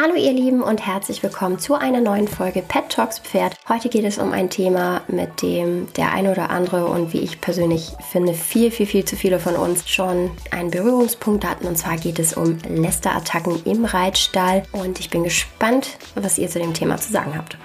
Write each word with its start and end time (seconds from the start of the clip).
Hallo 0.00 0.14
ihr 0.14 0.32
Lieben 0.32 0.62
und 0.62 0.86
herzlich 0.86 1.24
willkommen 1.24 1.58
zu 1.58 1.74
einer 1.74 2.00
neuen 2.00 2.28
Folge 2.28 2.62
Pet 2.62 2.90
Talks 2.90 3.18
Pferd. 3.18 3.56
Heute 3.68 3.88
geht 3.88 4.04
es 4.04 4.18
um 4.18 4.32
ein 4.32 4.48
Thema, 4.48 5.00
mit 5.08 5.42
dem 5.42 5.92
der 5.94 6.12
eine 6.12 6.30
oder 6.30 6.50
andere 6.50 6.86
und 6.86 7.12
wie 7.12 7.18
ich 7.18 7.40
persönlich 7.40 7.94
finde, 8.12 8.34
viel, 8.34 8.70
viel, 8.70 8.86
viel 8.86 9.04
zu 9.04 9.16
viele 9.16 9.40
von 9.40 9.56
uns 9.56 9.88
schon 9.88 10.30
einen 10.52 10.70
Berührungspunkt 10.70 11.44
hatten. 11.44 11.66
Und 11.66 11.78
zwar 11.78 11.96
geht 11.96 12.20
es 12.20 12.34
um 12.34 12.58
Lästerattacken 12.68 13.64
im 13.64 13.84
Reitstall. 13.86 14.62
Und 14.70 15.00
ich 15.00 15.10
bin 15.10 15.24
gespannt, 15.24 15.98
was 16.14 16.38
ihr 16.38 16.48
zu 16.48 16.60
dem 16.60 16.74
Thema 16.74 16.98
zu 16.98 17.10
sagen 17.10 17.36
habt. 17.36 17.58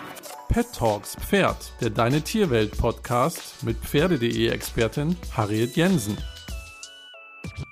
Pet 0.47 0.65
Talks 0.73 1.15
Pferd, 1.17 1.73
der 1.81 1.91
Deine 1.91 2.21
Tierwelt 2.21 2.75
Podcast 2.77 3.63
mit 3.63 3.77
Pferde.de 3.77 4.47
Expertin 4.47 5.17
Harriet 5.35 5.75
Jensen. 5.75 6.17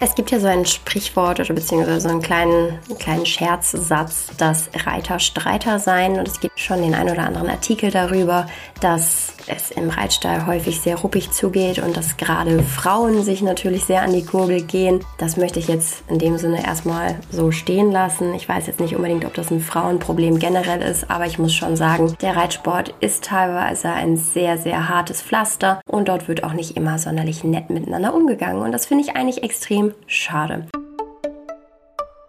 Es 0.04 0.16
gibt 0.16 0.32
ja 0.32 0.40
so 0.40 0.48
ein 0.48 0.66
Sprichwort 0.66 1.40
oder 1.40 1.54
beziehungsweise 1.54 2.02
so 2.02 2.10
einen 2.10 2.24
kleinen, 2.24 2.80
einen 2.90 2.98
kleinen 2.98 3.24
Scherzsatz, 3.24 4.32
dass 4.36 4.72
Reiter 4.88 5.20
Streiter 5.20 5.78
sein. 5.78 6.18
Und 6.18 6.28
es 6.28 6.40
gibt 6.40 6.60
schon 6.60 6.82
den 6.82 6.96
ein 6.96 7.08
oder 7.08 7.22
anderen 7.22 7.52
Artikel 7.52 7.92
darüber, 7.92 8.48
dass 8.80 9.36
es 9.52 9.72
im 9.72 9.90
Reitstall 9.90 10.46
häufig 10.46 10.80
sehr 10.80 10.98
ruppig 10.98 11.32
zugeht 11.32 11.80
und 11.80 11.96
dass 11.98 12.18
gerade 12.18 12.64
Frauen 12.64 13.24
sich 13.24 13.42
natürlich 13.42 13.86
sehr 13.86 14.02
an 14.02 14.14
die 14.14 14.26
Kurbel 14.26 14.62
gehen. 14.62 15.02
Das 15.18 15.38
möchte 15.38 15.60
ich 15.60 15.68
jetzt 15.68 16.04
in 16.08 16.20
dem 16.20 16.38
Sinne 16.38 16.66
erstmal 16.66 17.20
so 17.32 17.52
stehen 17.52 17.92
lassen. 17.92 18.34
Ich 18.34 18.48
weiß 18.48 18.68
jetzt 18.68 18.80
nicht 18.80 18.96
unbedingt, 18.96 19.26
ob 19.26 19.34
das 19.34 19.52
ein 19.52 19.62
Frauenproblem 19.62 20.40
generell 20.40 20.82
ist, 20.82 21.10
aber 21.10 21.26
ich 21.26 21.40
muss 21.40 21.54
schon 21.54 21.76
sagen, 21.76 22.16
der 22.22 22.36
Reitsport 22.36 22.94
ist 23.00 23.26
teilweise 23.26 23.90
ein 23.90 24.18
sehr, 24.18 24.58
sehr 24.58 24.90
hartes 24.90 25.22
Pflaster 25.22 25.82
und 25.86 26.08
dort 26.08 26.28
wird 26.28 26.44
auch 26.44 26.54
nicht 26.54 26.78
immer 26.78 26.98
sonderlich 26.98 27.44
nett 27.44 27.70
miteinander 27.70 28.14
umgegangen. 28.14 28.62
Und 28.62 28.72
das 28.72 28.86
finde 28.86 29.04
ich 29.04 29.16
eigentlich 29.16 29.44
extrem 29.44 29.94
schade. 30.08 30.68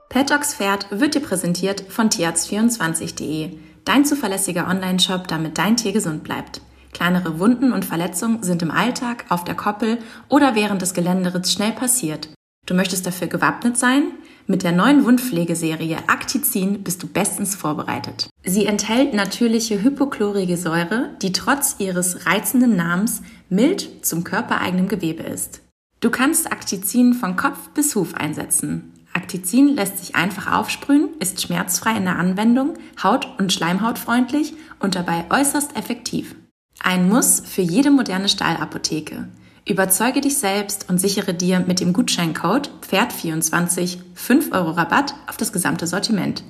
Pet 0.08 0.30
Pferd 0.30 0.86
wird 0.90 1.14
dir 1.14 1.20
präsentiert 1.20 1.84
von 1.88 2.10
tierarzt24.de, 2.10 3.50
dein 3.86 4.04
zuverlässiger 4.04 4.68
Online-Shop, 4.68 5.26
damit 5.26 5.56
dein 5.56 5.78
Tier 5.78 5.92
gesund 5.92 6.22
bleibt. 6.22 6.60
Kleinere 7.02 7.40
Wunden 7.40 7.72
und 7.72 7.84
Verletzungen 7.84 8.44
sind 8.44 8.62
im 8.62 8.70
Alltag, 8.70 9.24
auf 9.28 9.42
der 9.42 9.56
Koppel 9.56 9.98
oder 10.28 10.54
während 10.54 10.82
des 10.82 10.94
Geländeritts 10.94 11.52
schnell 11.52 11.72
passiert. 11.72 12.28
Du 12.64 12.74
möchtest 12.74 13.04
dafür 13.04 13.26
gewappnet 13.26 13.76
sein? 13.76 14.04
Mit 14.46 14.62
der 14.62 14.70
neuen 14.70 15.04
Wundpflegeserie 15.04 15.96
Actizin 16.06 16.84
bist 16.84 17.02
du 17.02 17.08
bestens 17.08 17.56
vorbereitet. 17.56 18.28
Sie 18.44 18.66
enthält 18.66 19.14
natürliche 19.14 19.82
hypochlorige 19.82 20.56
Säure, 20.56 21.10
die 21.22 21.32
trotz 21.32 21.74
ihres 21.80 22.24
reizenden 22.24 22.76
Namens 22.76 23.22
mild 23.48 24.06
zum 24.06 24.22
körpereigenen 24.22 24.86
Gewebe 24.86 25.24
ist. 25.24 25.60
Du 25.98 26.08
kannst 26.08 26.52
Actizin 26.52 27.14
von 27.14 27.34
Kopf 27.34 27.70
bis 27.70 27.96
Huf 27.96 28.14
einsetzen. 28.14 28.92
Actizin 29.12 29.74
lässt 29.74 29.98
sich 29.98 30.14
einfach 30.14 30.52
aufsprühen, 30.52 31.08
ist 31.18 31.42
schmerzfrei 31.42 31.96
in 31.96 32.04
der 32.04 32.20
Anwendung, 32.20 32.74
haut- 33.02 33.26
und 33.40 33.52
schleimhautfreundlich 33.52 34.54
und 34.78 34.94
dabei 34.94 35.24
äußerst 35.30 35.76
effektiv. 35.76 36.36
Ein 36.80 37.08
Muss 37.08 37.42
für 37.44 37.62
jede 37.62 37.90
moderne 37.90 38.28
Stahlapotheke. 38.28 39.26
Überzeuge 39.68 40.20
dich 40.20 40.38
selbst 40.38 40.88
und 40.88 40.98
sichere 40.98 41.34
dir 41.34 41.60
mit 41.60 41.78
dem 41.78 41.92
Gutscheincode 41.92 42.68
Pferd24 42.88 43.98
5 44.14 44.50
Euro 44.52 44.72
Rabatt 44.72 45.14
auf 45.28 45.36
das 45.36 45.52
gesamte 45.52 45.86
Sortiment. 45.86 46.42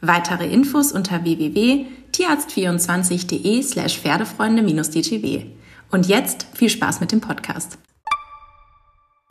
Weitere 0.00 0.46
Infos 0.46 0.92
unter 0.92 1.24
www.tierarzt24.de 1.24 3.62
slash 3.62 3.98
Pferdefreunde-dtw. 3.98 5.46
Und 5.90 6.06
jetzt 6.06 6.46
viel 6.54 6.70
Spaß 6.70 7.00
mit 7.00 7.10
dem 7.10 7.20
Podcast. 7.20 7.76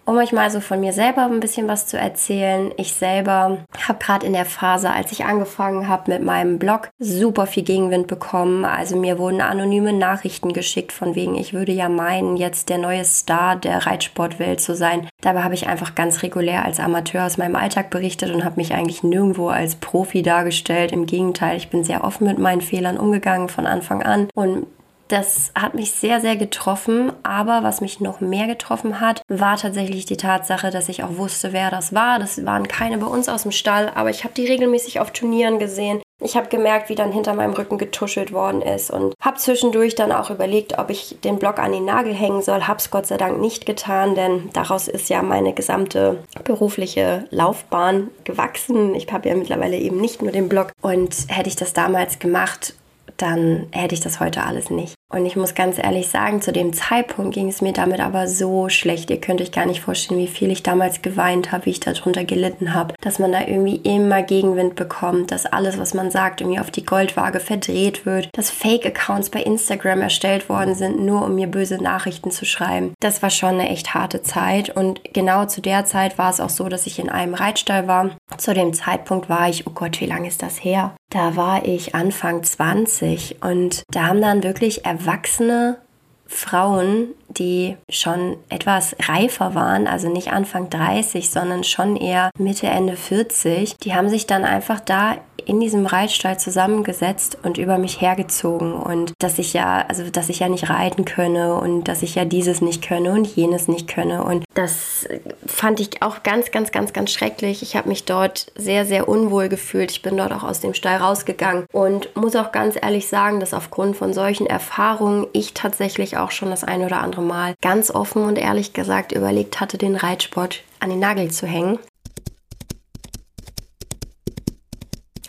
Um 0.09 0.17
euch 0.17 0.31
mal 0.31 0.49
so 0.49 0.59
von 0.59 0.79
mir 0.79 0.91
selber 0.91 1.25
ein 1.25 1.39
bisschen 1.39 1.67
was 1.67 1.85
zu 1.85 1.95
erzählen. 1.95 2.71
Ich 2.77 2.95
selber 2.95 3.59
habe 3.87 3.99
gerade 3.99 4.25
in 4.25 4.33
der 4.33 4.45
Phase, 4.45 4.89
als 4.89 5.11
ich 5.11 5.23
angefangen 5.23 5.87
habe 5.87 6.11
mit 6.11 6.23
meinem 6.23 6.57
Blog, 6.57 6.89
super 6.97 7.45
viel 7.45 7.61
Gegenwind 7.61 8.07
bekommen. 8.07 8.65
Also 8.65 8.95
mir 8.95 9.19
wurden 9.19 9.39
anonyme 9.39 9.93
Nachrichten 9.93 10.51
geschickt, 10.51 10.93
von 10.93 11.13
wegen, 11.13 11.35
ich 11.35 11.53
würde 11.53 11.73
ja 11.73 11.89
meinen, 11.89 12.37
jetzt 12.37 12.69
der 12.69 12.79
neue 12.79 13.05
Star 13.05 13.55
der 13.55 13.85
Reitsportwelt 13.85 14.59
zu 14.59 14.75
sein. 14.75 15.07
Dabei 15.21 15.43
habe 15.43 15.53
ich 15.53 15.67
einfach 15.67 15.93
ganz 15.93 16.23
regulär 16.23 16.65
als 16.65 16.79
Amateur 16.79 17.27
aus 17.27 17.37
meinem 17.37 17.55
Alltag 17.55 17.91
berichtet 17.91 18.33
und 18.33 18.43
habe 18.43 18.55
mich 18.55 18.73
eigentlich 18.73 19.03
nirgendwo 19.03 19.49
als 19.49 19.75
Profi 19.75 20.23
dargestellt. 20.23 20.91
Im 20.91 21.05
Gegenteil, 21.05 21.55
ich 21.55 21.69
bin 21.69 21.83
sehr 21.83 22.03
offen 22.03 22.25
mit 22.25 22.39
meinen 22.39 22.61
Fehlern 22.61 22.97
umgegangen 22.97 23.47
von 23.47 23.67
Anfang 23.67 24.01
an 24.01 24.27
und 24.33 24.65
das 25.09 25.51
hat 25.55 25.75
mich 25.75 25.91
sehr, 25.91 26.21
sehr 26.21 26.37
getroffen. 26.37 27.11
Aber 27.23 27.63
was 27.63 27.81
mich 27.81 27.99
noch 27.99 28.21
mehr 28.21 28.47
getroffen 28.47 29.01
hat, 29.01 29.21
war 29.27 29.57
tatsächlich 29.57 30.05
die 30.05 30.17
Tatsache, 30.17 30.71
dass 30.71 30.89
ich 30.89 31.03
auch 31.03 31.17
wusste, 31.17 31.51
wer 31.51 31.69
das 31.69 31.93
war. 31.93 32.19
Das 32.19 32.45
waren 32.45 32.67
keine 32.67 32.97
bei 32.97 33.07
uns 33.07 33.27
aus 33.27 33.43
dem 33.43 33.51
Stall, 33.51 33.91
aber 33.93 34.09
ich 34.09 34.23
habe 34.23 34.33
die 34.33 34.45
regelmäßig 34.45 34.99
auf 34.99 35.11
Turnieren 35.11 35.59
gesehen. 35.59 36.01
Ich 36.21 36.35
habe 36.35 36.49
gemerkt, 36.49 36.89
wie 36.89 36.95
dann 36.95 37.13
hinter 37.13 37.33
meinem 37.33 37.53
Rücken 37.53 37.77
getuschelt 37.77 38.33
worden 38.33 38.61
ist 38.61 38.91
und 38.91 39.13
habe 39.21 39.37
zwischendurch 39.37 39.95
dann 39.95 40.11
auch 40.11 40.29
überlegt, 40.29 40.77
ob 40.77 40.89
ich 40.89 41.17
den 41.23 41.39
Block 41.39 41.59
an 41.59 41.71
den 41.71 41.85
Nagel 41.85 42.13
hängen 42.13 42.41
soll. 42.41 42.67
Hab's 42.67 42.91
Gott 42.91 43.07
sei 43.07 43.15
Dank 43.15 43.39
nicht 43.39 43.65
getan, 43.65 44.15
denn 44.15 44.49
daraus 44.51 44.89
ist 44.89 45.09
ja 45.09 45.21
meine 45.21 45.53
gesamte 45.53 46.21
berufliche 46.43 47.25
Laufbahn 47.29 48.09
gewachsen. 48.25 48.95
Ich 48.95 49.09
habe 49.13 49.29
ja 49.29 49.35
mittlerweile 49.35 49.77
eben 49.77 50.01
nicht 50.01 50.21
nur 50.21 50.33
den 50.33 50.49
Blog 50.49 50.73
und 50.81 51.15
hätte 51.29 51.47
ich 51.47 51.55
das 51.55 51.71
damals 51.71 52.19
gemacht, 52.19 52.73
dann 53.15 53.67
hätte 53.71 53.95
ich 53.95 54.01
das 54.01 54.19
heute 54.19 54.43
alles 54.43 54.69
nicht. 54.69 54.98
Und 55.11 55.25
ich 55.25 55.35
muss 55.35 55.55
ganz 55.55 55.79
ehrlich 55.79 56.07
sagen, 56.07 56.39
zu 56.39 56.51
dem 56.51 56.71
Zeitpunkt 56.71 57.33
ging 57.33 57.47
es 57.47 57.61
mir 57.61 57.73
damit 57.73 57.99
aber 57.99 58.27
so 58.27 58.69
schlecht. 58.69 59.09
Ihr 59.09 59.19
könnt 59.19 59.41
euch 59.41 59.51
gar 59.51 59.65
nicht 59.65 59.81
vorstellen, 59.81 60.19
wie 60.19 60.27
viel 60.27 60.51
ich 60.51 60.61
damals 60.61 61.01
geweint 61.01 61.51
habe, 61.51 61.65
wie 61.65 61.71
ich 61.71 61.79
darunter 61.79 62.23
gelitten 62.25 62.75
habe, 62.75 62.93
dass 63.01 63.17
man 63.17 63.31
da 63.31 63.41
irgendwie 63.41 63.77
immer 63.77 64.21
Gegenwind 64.21 64.75
bekommt, 64.75 65.31
dass 65.31 65.47
alles, 65.47 65.79
was 65.79 65.95
man 65.95 66.11
sagt, 66.11 66.41
irgendwie 66.41 66.59
auf 66.59 66.69
die 66.69 66.85
Goldwaage 66.85 67.39
verdreht 67.39 68.05
wird, 68.05 68.29
dass 68.33 68.51
Fake-Accounts 68.51 69.31
bei 69.31 69.41
Instagram 69.41 70.01
erstellt 70.01 70.47
worden 70.47 70.75
sind, 70.75 71.03
nur 71.03 71.25
um 71.25 71.33
mir 71.33 71.47
böse 71.47 71.81
Nachrichten 71.81 72.29
zu 72.29 72.45
schreiben. 72.45 72.93
Das 72.99 73.23
war 73.23 73.31
schon 73.31 73.55
eine 73.59 73.69
echt 73.69 73.95
harte 73.95 74.21
Zeit. 74.21 74.69
Und 74.69 75.01
genau 75.13 75.45
zu 75.45 75.59
der 75.61 75.85
Zeit 75.85 76.19
war 76.19 76.29
es 76.29 76.39
auch 76.39 76.49
so, 76.49 76.69
dass 76.69 76.85
ich 76.85 76.99
in 76.99 77.09
einem 77.09 77.33
Reitstall 77.33 77.87
war. 77.87 78.11
Zu 78.37 78.53
dem 78.53 78.73
Zeitpunkt 78.73 79.27
war 79.27 79.49
ich, 79.49 79.65
oh 79.65 79.71
Gott, 79.71 79.99
wie 80.01 80.05
lange 80.05 80.27
ist 80.27 80.43
das 80.43 80.63
her? 80.63 80.93
Da 81.09 81.35
war 81.35 81.65
ich 81.65 81.95
Anfang 81.95 82.43
20 82.43 83.37
und 83.41 83.81
da 83.89 84.05
haben 84.05 84.21
dann 84.21 84.43
wirklich 84.43 84.85
erwachsene 84.99 85.77
Frauen, 86.25 87.15
die 87.27 87.75
schon 87.89 88.37
etwas 88.49 88.95
reifer 89.07 89.55
waren, 89.55 89.87
also 89.87 90.09
nicht 90.09 90.31
Anfang 90.31 90.69
30, 90.69 91.29
sondern 91.29 91.63
schon 91.63 91.95
eher 91.95 92.29
Mitte, 92.37 92.67
Ende 92.67 92.95
40, 92.95 93.77
die 93.77 93.95
haben 93.95 94.09
sich 94.09 94.27
dann 94.27 94.45
einfach 94.45 94.79
da 94.79 95.17
in 95.49 95.59
diesem 95.59 95.87
Reitstall 95.87 96.39
zusammengesetzt 96.39 97.39
und 97.41 97.57
über 97.57 97.79
mich 97.79 97.99
hergezogen 98.01 98.73
und 98.73 99.13
dass 99.17 99.39
ich 99.39 99.53
ja, 99.53 99.83
also 99.87 100.07
dass 100.11 100.29
ich 100.29 100.39
ja 100.39 100.47
nicht 100.47 100.69
reiten 100.69 101.05
könne 101.05 101.55
und 101.55 101.85
dass 101.85 102.03
ich 102.03 102.13
ja 102.13 102.23
dieses 102.23 102.61
nicht 102.61 102.87
könne 102.87 103.11
und 103.13 103.25
jenes 103.25 103.67
nicht 103.67 103.87
könne 103.87 104.23
und 104.23 104.45
das 104.53 105.07
fand 105.45 105.79
ich 105.79 106.03
auch 106.03 106.21
ganz, 106.21 106.51
ganz, 106.51 106.71
ganz, 106.71 106.93
ganz 106.93 107.11
schrecklich. 107.11 107.63
Ich 107.63 107.75
habe 107.75 107.89
mich 107.89 108.05
dort 108.05 108.51
sehr, 108.55 108.85
sehr 108.85 109.09
unwohl 109.09 109.49
gefühlt. 109.49 109.89
Ich 109.89 110.01
bin 110.03 110.17
dort 110.17 110.31
auch 110.33 110.43
aus 110.43 110.59
dem 110.59 110.75
Stall 110.75 110.97
rausgegangen 110.97 111.65
und 111.71 112.15
muss 112.15 112.35
auch 112.35 112.51
ganz 112.51 112.77
ehrlich 112.79 113.07
sagen, 113.07 113.39
dass 113.39 113.55
aufgrund 113.55 113.97
von 113.97 114.13
solchen 114.13 114.45
Erfahrungen 114.45 115.25
ich 115.33 115.55
tatsächlich 115.55 116.17
auch 116.17 116.29
schon 116.29 116.51
das 116.51 116.63
ein 116.63 116.81
oder 116.81 117.01
andere 117.01 117.23
Mal 117.23 117.55
ganz 117.61 117.89
offen 117.89 118.23
und 118.23 118.37
ehrlich 118.37 118.73
gesagt 118.73 119.13
überlegt 119.13 119.59
hatte, 119.59 119.79
den 119.79 119.95
Reitsport 119.95 120.61
an 120.79 120.91
den 120.91 120.99
Nagel 120.99 121.31
zu 121.31 121.47
hängen. 121.47 121.79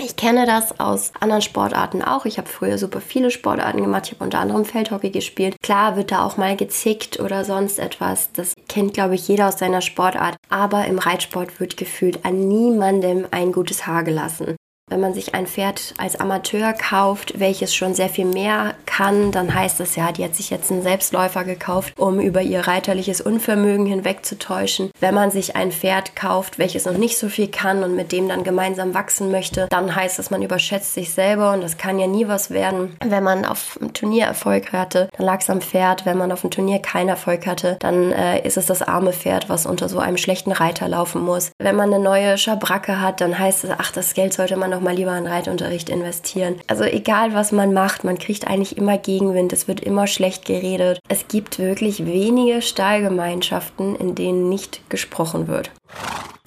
Ich 0.03 0.17
kenne 0.17 0.47
das 0.47 0.81
aus 0.81 1.13
anderen 1.21 1.43
Sportarten 1.43 2.03
auch. 2.03 2.25
Ich 2.25 2.39
habe 2.39 2.49
früher 2.49 2.79
super 2.79 3.03
viele 3.03 3.31
Sportarten 3.31 3.83
gemacht. 3.83 4.07
Ich 4.07 4.13
habe 4.13 4.25
unter 4.25 4.39
anderem 4.39 4.65
Feldhockey 4.65 5.11
gespielt. 5.11 5.57
Klar 5.63 5.97
wird 5.97 6.11
da 6.11 6.25
auch 6.25 6.39
mal 6.39 6.57
gezickt 6.57 7.21
oder 7.21 7.45
sonst 7.45 7.79
etwas. 7.79 8.33
Das 8.33 8.55
kennt, 8.67 8.95
glaube 8.95 9.15
ich, 9.15 9.29
jeder 9.29 9.49
aus 9.49 9.59
seiner 9.59 9.83
Sportart. 9.83 10.37
Aber 10.49 10.87
im 10.87 10.99
Reitsport 10.99 11.61
wird 11.61 11.77
gefühlt 11.77 12.25
an 12.25 12.49
niemandem 12.49 13.27
ein 13.31 13.53
gutes 13.53 13.87
Haar 13.87 14.03
gelassen. 14.03 14.57
Wenn 14.91 15.01
man 15.01 15.15
sich 15.15 15.37
ein 15.37 15.47
Pferd 15.47 15.95
als 15.99 16.19
Amateur 16.19 16.73
kauft, 16.73 17.39
welches 17.39 17.73
schon 17.73 17.95
sehr 17.95 18.09
viel 18.09 18.25
mehr 18.25 18.75
kann, 18.87 19.31
dann 19.31 19.55
heißt 19.55 19.79
es 19.79 19.95
ja, 19.95 20.11
die 20.11 20.25
hat 20.25 20.35
sich 20.35 20.51
jetzt 20.51 20.73
einen 20.73 20.83
Selbstläufer 20.83 21.45
gekauft, 21.45 21.95
um 21.97 22.19
über 22.19 22.43
ihr 22.43 22.67
reiterliches 22.67 23.21
Unvermögen 23.21 23.87
hinwegzutäuschen. 23.87 24.91
Wenn 24.99 25.15
man 25.15 25.31
sich 25.31 25.55
ein 25.55 25.71
Pferd 25.71 26.17
kauft, 26.17 26.59
welches 26.59 26.87
noch 26.87 26.99
nicht 26.99 27.19
so 27.19 27.29
viel 27.29 27.47
kann 27.47 27.85
und 27.85 27.95
mit 27.95 28.11
dem 28.11 28.29
dann 28.29 28.43
gemeinsam 28.43 28.93
wachsen 28.93 29.31
möchte, 29.31 29.69
dann 29.71 29.95
heißt 29.95 30.19
es, 30.19 30.31
man 30.31 30.43
überschätzt 30.43 30.95
sich 30.95 31.13
selber 31.13 31.53
und 31.53 31.63
das 31.63 31.79
kann 31.79 32.01
ja 32.01 32.09
nie 32.09 32.27
was 32.27 32.51
werden. 32.51 32.97
Wenn 33.05 33.23
man 33.23 33.45
auf 33.45 33.79
einem 33.81 33.93
Turnier 33.93 34.25
Erfolg 34.27 34.73
hatte, 34.73 35.09
dann 35.17 35.25
lag 35.25 35.41
es 35.41 35.51
am 35.51 35.61
Pferd. 35.61 36.05
Wenn 36.05 36.19
man 36.19 36.33
auf 36.33 36.41
dem 36.41 36.51
Turnier 36.51 36.81
keinen 36.81 37.11
Erfolg 37.11 37.47
hatte, 37.47 37.77
dann 37.79 38.11
äh, 38.11 38.45
ist 38.45 38.57
es 38.57 38.67
das 38.67 38.83
arme 38.83 39.13
Pferd, 39.13 39.49
was 39.49 39.67
unter 39.67 39.89
so 39.89 40.01
einem 40.01 40.17
schlechten 40.17 40.51
Reiter 40.51 40.89
laufen 40.89 41.23
muss. 41.23 41.53
Wenn 41.59 41.77
man 41.77 41.95
eine 41.95 42.03
neue 42.03 42.37
Schabracke 42.39 43.01
hat, 43.01 43.21
dann 43.21 43.39
heißt 43.39 43.63
es, 43.63 43.71
ach, 43.79 43.93
das 43.93 44.15
Geld 44.15 44.33
sollte 44.33 44.57
man 44.57 44.71
noch 44.71 44.80
mal 44.83 44.95
lieber 44.95 45.17
in 45.17 45.27
Reitunterricht 45.27 45.89
investieren. 45.89 46.57
Also 46.67 46.85
egal, 46.85 47.35
was 47.35 47.53
man 47.53 47.73
macht, 47.73 48.05
man 48.05 48.19
kriegt 48.19 48.47
eigentlich 48.47 48.77
immer 48.77 48.99
Gegenwind. 48.99 49.53
Es 49.53 49.69
wird 49.69 49.81
immer 49.81 50.07
schlecht 50.07 50.45
geredet. 50.45 51.01
Es 51.09 51.29
gibt 51.29 51.59
wirklich 51.59 52.07
wenige 52.07 52.63
Stallgemeinschaften, 52.63 53.97
in 53.97 54.15
denen 54.15 54.49
nicht 54.49 54.89
gesprochen 54.89 55.49
wird. 55.49 55.71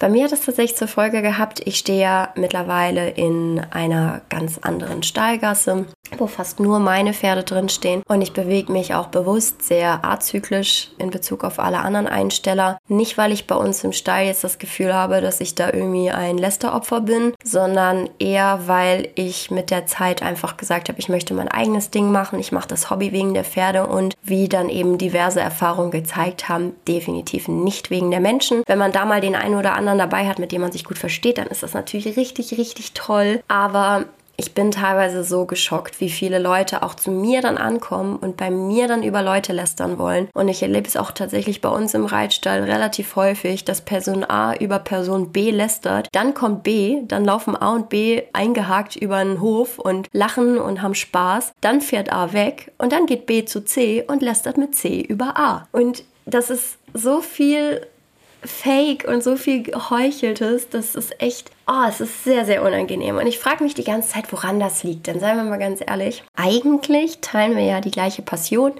Bei 0.04 0.10
mir 0.10 0.24
hat 0.24 0.32
es 0.32 0.44
tatsächlich 0.44 0.76
zur 0.76 0.86
Folge 0.86 1.22
gehabt, 1.22 1.62
ich 1.64 1.78
stehe 1.78 2.02
ja 2.02 2.28
mittlerweile 2.34 3.08
in 3.08 3.62
einer 3.70 4.20
ganz 4.28 4.58
anderen 4.58 5.02
Stallgasse, 5.02 5.86
wo 6.18 6.26
fast 6.26 6.60
nur 6.60 6.78
meine 6.78 7.14
Pferde 7.14 7.42
drinstehen 7.42 8.02
und 8.06 8.20
ich 8.20 8.34
bewege 8.34 8.70
mich 8.70 8.94
auch 8.94 9.06
bewusst 9.06 9.62
sehr 9.62 10.04
azyklisch 10.04 10.90
in 10.98 11.10
Bezug 11.10 11.42
auf 11.42 11.58
alle 11.58 11.78
anderen 11.78 12.06
Einsteller. 12.06 12.76
Nicht, 12.86 13.16
weil 13.16 13.32
ich 13.32 13.46
bei 13.46 13.54
uns 13.54 13.82
im 13.82 13.94
Stall 13.94 14.26
jetzt 14.26 14.44
das 14.44 14.58
Gefühl 14.58 14.92
habe, 14.92 15.22
dass 15.22 15.40
ich 15.40 15.54
da 15.54 15.72
irgendwie 15.72 16.10
ein 16.10 16.36
Lästeropfer 16.36 17.00
bin, 17.00 17.32
sondern 17.42 18.10
eher, 18.18 18.60
weil 18.66 19.08
ich 19.14 19.50
mit 19.50 19.70
der 19.70 19.86
Zeit 19.86 20.22
einfach 20.22 20.58
gesagt 20.58 20.90
habe, 20.90 20.98
ich 20.98 21.08
möchte 21.08 21.32
mein 21.32 21.48
eigenes 21.48 21.88
Ding 21.88 22.12
machen, 22.12 22.38
ich 22.38 22.52
mache 22.52 22.68
das 22.68 22.90
Hobby 22.90 23.10
wegen 23.12 23.32
der 23.32 23.44
Pferde 23.44 23.86
und 23.86 24.14
wie 24.22 24.50
dann 24.50 24.68
eben 24.68 24.98
diverse 24.98 25.40
Erfahrungen 25.40 25.90
gezeigt 25.90 26.50
haben, 26.50 26.74
definitiv 26.86 27.48
nicht 27.48 27.88
wegen 27.88 28.10
der 28.10 28.20
Menschen. 28.20 28.64
Wenn 28.66 28.78
man 28.78 28.92
da 28.92 29.06
mal 29.06 29.22
den 29.22 29.34
einen 29.34 29.54
oder 29.54 29.72
anderen 29.72 29.93
dabei 29.98 30.26
hat, 30.26 30.38
mit 30.38 30.52
dem 30.52 30.60
man 30.60 30.72
sich 30.72 30.84
gut 30.84 30.98
versteht, 30.98 31.38
dann 31.38 31.48
ist 31.48 31.62
das 31.62 31.74
natürlich 31.74 32.16
richtig, 32.16 32.56
richtig 32.58 32.92
toll. 32.92 33.42
Aber 33.48 34.06
ich 34.36 34.52
bin 34.52 34.72
teilweise 34.72 35.22
so 35.22 35.44
geschockt, 35.44 36.00
wie 36.00 36.10
viele 36.10 36.38
Leute 36.38 36.82
auch 36.82 36.94
zu 36.94 37.10
mir 37.10 37.40
dann 37.40 37.56
ankommen 37.56 38.16
und 38.16 38.36
bei 38.36 38.50
mir 38.50 38.88
dann 38.88 39.04
über 39.04 39.22
Leute 39.22 39.52
lästern 39.52 39.98
wollen. 39.98 40.28
Und 40.34 40.48
ich 40.48 40.62
erlebe 40.62 40.88
es 40.88 40.96
auch 40.96 41.12
tatsächlich 41.12 41.60
bei 41.60 41.68
uns 41.68 41.94
im 41.94 42.04
Reitstall 42.04 42.64
relativ 42.64 43.14
häufig, 43.14 43.64
dass 43.64 43.80
Person 43.80 44.24
A 44.24 44.54
über 44.54 44.80
Person 44.80 45.30
B 45.30 45.50
lästert. 45.50 46.08
Dann 46.12 46.34
kommt 46.34 46.64
B, 46.64 47.02
dann 47.06 47.24
laufen 47.24 47.54
A 47.56 47.74
und 47.74 47.88
B 47.88 48.22
eingehakt 48.32 48.96
über 48.96 49.16
einen 49.16 49.40
Hof 49.40 49.78
und 49.78 50.08
lachen 50.12 50.58
und 50.58 50.82
haben 50.82 50.96
Spaß. 50.96 51.52
Dann 51.60 51.80
fährt 51.80 52.12
A 52.12 52.32
weg 52.32 52.72
und 52.78 52.92
dann 52.92 53.06
geht 53.06 53.26
B 53.26 53.44
zu 53.44 53.64
C 53.64 54.04
und 54.06 54.20
lästert 54.20 54.58
mit 54.58 54.74
C 54.74 55.00
über 55.00 55.36
A. 55.36 55.68
Und 55.70 56.02
das 56.26 56.50
ist 56.50 56.78
so 56.92 57.20
viel 57.20 57.86
Fake 58.44 59.06
und 59.08 59.22
so 59.22 59.36
viel 59.36 59.62
Geheucheltes, 59.62 60.68
das 60.68 60.94
ist 60.94 61.20
echt 61.20 61.50
Oh, 61.66 61.86
es 61.88 62.00
ist 62.00 62.24
sehr, 62.24 62.44
sehr 62.44 62.62
unangenehm. 62.62 63.16
Und 63.16 63.26
ich 63.26 63.38
frage 63.38 63.64
mich 63.64 63.74
die 63.74 63.84
ganze 63.84 64.10
Zeit, 64.10 64.30
woran 64.32 64.60
das 64.60 64.82
liegt. 64.82 65.06
Denn 65.06 65.18
seien 65.18 65.38
wir 65.38 65.44
mal 65.44 65.58
ganz 65.58 65.80
ehrlich, 65.84 66.22
eigentlich 66.36 67.20
teilen 67.20 67.56
wir 67.56 67.64
ja 67.64 67.80
die 67.80 67.90
gleiche 67.90 68.20
Passion. 68.20 68.72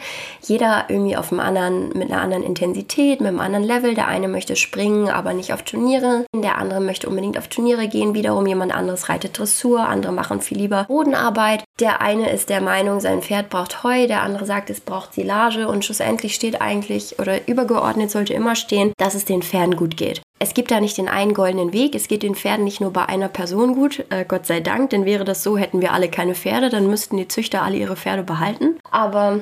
Jeder 0.43 0.85
irgendwie 0.89 1.17
auf 1.17 1.33
einem 1.33 1.41
anderen, 1.41 1.89
mit 1.97 2.11
einer 2.11 2.21
anderen 2.21 2.43
Intensität, 2.43 3.21
mit 3.21 3.29
einem 3.29 3.41
anderen 3.41 3.65
Level. 3.65 3.95
Der 3.95 4.09
eine 4.09 4.29
möchte 4.29 4.55
springen, 4.55 5.09
aber 5.09 5.33
nicht 5.33 5.55
auf 5.55 5.63
Turniere. 5.63 6.27
Der 6.35 6.59
andere 6.59 6.81
möchte 6.81 7.09
unbedingt 7.09 7.39
auf 7.39 7.49
Turniere 7.49 7.89
gehen. 7.89 8.15
Wiederum 8.15 8.47
jemand 8.47 8.75
anderes 8.75 9.09
reitet 9.09 9.39
Dressur. 9.39 9.81
Andere 9.81 10.13
machen 10.13 10.43
viel 10.43 10.59
lieber 10.59 10.85
Bodenarbeit. 10.85 11.65
Der 11.81 12.03
eine 12.03 12.31
ist 12.31 12.51
der 12.51 12.61
Meinung, 12.61 13.01
sein 13.01 13.23
Pferd 13.23 13.49
braucht 13.49 13.83
Heu. 13.83 14.07
Der 14.07 14.23
andere 14.23 14.45
sagt, 14.45 14.69
es 14.69 14.81
braucht 14.81 15.15
Silage. 15.15 15.69
Und 15.69 15.87
schlussendlich 15.87 16.35
steht 16.35 16.61
eigentlich, 16.61 17.19
oder 17.19 17.49
übergeordnet 17.49 18.11
sollte 18.11 18.35
immer 18.35 18.57
stehen, 18.57 18.93
dass 18.99 19.15
es 19.15 19.25
den 19.25 19.43
Pferden 19.43 19.77
gut 19.77 19.97
geht. 19.97 20.21
Es 20.39 20.53
gibt 20.53 20.71
da 20.71 20.81
nicht 20.81 20.99
den 20.99 21.09
einen 21.09 21.33
goldenen 21.33 21.73
Weg. 21.73 21.95
Es 21.95 22.09
geht 22.09 22.23
den 22.23 22.35
Pferden 22.35 22.65
nicht 22.65 22.81
nur 22.81 22.93
bei 22.93 23.07
einer 23.07 23.29
Person 23.29 23.75
gut, 23.75 24.05
äh, 24.11 24.25
Gott 24.27 24.47
sei 24.47 24.61
Dank, 24.61 24.91
denn 24.91 25.05
wäre 25.05 25.25
das 25.25 25.43
so, 25.43 25.57
hätten 25.57 25.81
wir 25.81 25.93
alle 25.93 26.09
keine 26.09 26.35
Pferde, 26.35 26.69
dann 26.69 26.89
müssten 26.89 27.17
die 27.17 27.29
Züchter 27.29 27.63
alle 27.63 27.77
ihre 27.77 27.97
Pferde 27.97 28.25
behalten. 28.25 28.79
Aber 28.91 29.41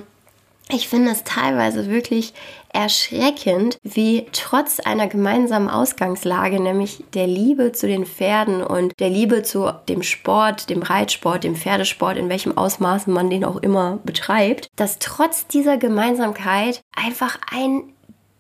ich 0.68 0.88
finde 0.88 1.10
es 1.10 1.24
teilweise 1.24 1.90
wirklich 1.90 2.32
erschreckend, 2.72 3.78
wie 3.82 4.26
trotz 4.32 4.80
einer 4.80 5.06
gemeinsamen 5.06 5.68
Ausgangslage, 5.68 6.60
nämlich 6.60 7.04
der 7.12 7.26
Liebe 7.26 7.72
zu 7.72 7.86
den 7.86 8.06
Pferden 8.06 8.62
und 8.62 8.98
der 8.98 9.10
Liebe 9.10 9.42
zu 9.42 9.70
dem 9.88 10.02
Sport, 10.02 10.70
dem 10.70 10.82
Reitsport, 10.82 11.44
dem 11.44 11.56
Pferdesport, 11.56 12.16
in 12.16 12.30
welchem 12.30 12.56
Ausmaß 12.56 13.06
man 13.08 13.28
den 13.28 13.44
auch 13.44 13.56
immer 13.56 13.98
betreibt, 14.04 14.70
dass 14.76 14.98
trotz 14.98 15.46
dieser 15.46 15.76
Gemeinsamkeit 15.76 16.82
einfach 16.96 17.38
ein 17.50 17.91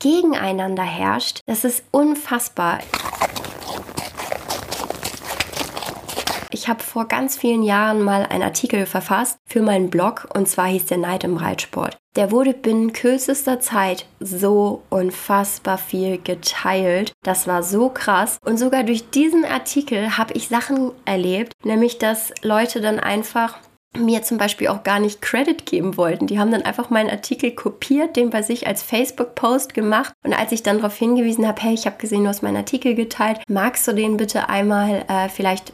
Gegeneinander 0.02 0.82
herrscht. 0.82 1.40
Das 1.46 1.64
ist 1.64 1.84
unfassbar. 1.92 2.80
Ich 6.50 6.68
habe 6.68 6.82
vor 6.82 7.06
ganz 7.06 7.36
vielen 7.36 7.62
Jahren 7.62 8.02
mal 8.02 8.26
einen 8.26 8.42
Artikel 8.42 8.84
verfasst 8.86 9.38
für 9.46 9.62
meinen 9.62 9.90
Blog 9.90 10.28
und 10.34 10.48
zwar 10.48 10.66
hieß 10.66 10.86
der 10.86 10.98
Neid 10.98 11.24
im 11.24 11.36
Reitsport. 11.36 11.96
Der 12.16 12.30
wurde 12.30 12.52
binnen 12.52 12.92
kürzester 12.92 13.58
Zeit 13.60 14.06
so 14.20 14.82
unfassbar 14.90 15.78
viel 15.78 16.18
geteilt. 16.18 17.12
Das 17.22 17.46
war 17.46 17.62
so 17.62 17.88
krass. 17.88 18.38
Und 18.44 18.58
sogar 18.58 18.84
durch 18.84 19.08
diesen 19.10 19.44
Artikel 19.44 20.18
habe 20.18 20.34
ich 20.34 20.48
Sachen 20.48 20.92
erlebt, 21.04 21.54
nämlich 21.64 21.98
dass 21.98 22.34
Leute 22.42 22.80
dann 22.80 23.00
einfach 23.00 23.58
mir 23.96 24.22
zum 24.22 24.38
Beispiel 24.38 24.68
auch 24.68 24.82
gar 24.82 24.98
nicht 24.98 25.20
Credit 25.20 25.66
geben 25.66 25.96
wollten. 25.96 26.26
Die 26.26 26.38
haben 26.38 26.50
dann 26.50 26.62
einfach 26.62 26.90
meinen 26.90 27.10
Artikel 27.10 27.50
kopiert, 27.52 28.16
den 28.16 28.30
bei 28.30 28.42
sich 28.42 28.66
als 28.66 28.82
Facebook-Post 28.82 29.74
gemacht. 29.74 30.14
Und 30.22 30.32
als 30.32 30.52
ich 30.52 30.62
dann 30.62 30.78
darauf 30.78 30.96
hingewiesen 30.96 31.46
habe, 31.46 31.60
hey, 31.60 31.74
ich 31.74 31.86
habe 31.86 31.98
gesehen, 31.98 32.22
du 32.22 32.28
hast 32.28 32.42
meinen 32.42 32.56
Artikel 32.56 32.94
geteilt, 32.94 33.40
magst 33.48 33.86
du 33.86 33.92
den 33.92 34.16
bitte 34.16 34.48
einmal 34.48 35.04
äh, 35.08 35.28
vielleicht 35.28 35.72